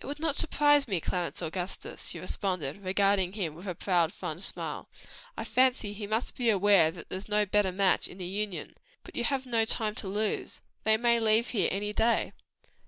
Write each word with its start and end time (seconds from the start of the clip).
"It 0.00 0.06
would 0.06 0.20
not 0.20 0.36
surprise 0.36 0.86
me, 0.86 1.00
Clarence 1.00 1.42
Augustus," 1.42 2.06
she 2.06 2.20
responded, 2.20 2.84
regarding 2.84 3.32
him 3.32 3.56
with 3.56 3.66
a 3.66 3.74
proud, 3.74 4.12
fond 4.12 4.44
smile, 4.44 4.86
"I 5.36 5.42
fancy 5.42 5.92
he 5.92 6.06
must 6.06 6.36
be 6.36 6.48
aware 6.48 6.92
that 6.92 7.08
there's 7.08 7.28
no 7.28 7.44
better 7.44 7.72
match 7.72 8.06
in 8.06 8.18
the 8.18 8.24
Union. 8.24 8.76
But 9.02 9.16
you 9.16 9.24
have 9.24 9.46
no 9.46 9.64
time 9.64 9.96
to 9.96 10.06
lose, 10.06 10.60
they 10.84 10.96
may 10.96 11.18
leave 11.18 11.48
here 11.48 11.66
any 11.72 11.92
day." 11.92 12.32